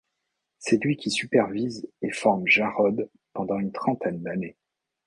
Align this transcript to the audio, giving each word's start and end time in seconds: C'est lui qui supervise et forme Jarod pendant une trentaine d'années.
C'est 0.57 0.83
lui 0.83 0.97
qui 0.97 1.11
supervise 1.11 1.87
et 2.01 2.09
forme 2.09 2.47
Jarod 2.47 3.11
pendant 3.33 3.59
une 3.59 3.71
trentaine 3.71 4.23
d'années. 4.23 4.57